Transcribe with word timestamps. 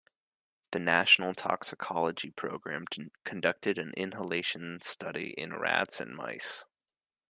The 0.71 0.79
National 0.79 1.35
Toxicology 1.35 2.31
Program 2.31 2.85
conducted 3.23 3.77
an 3.77 3.93
inhalation 3.95 4.81
study 4.81 5.29
in 5.37 5.53
rats 5.53 6.01
and 6.01 6.15
mice. 6.15 6.65